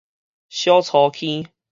[0.49, 1.45] 小粗坑